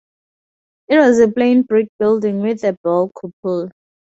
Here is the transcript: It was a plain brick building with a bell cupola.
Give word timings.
It 0.87 0.97
was 0.97 1.19
a 1.19 1.29
plain 1.31 1.61
brick 1.61 1.89
building 1.99 2.41
with 2.41 2.63
a 2.63 2.75
bell 2.83 3.11
cupola. 3.15 3.69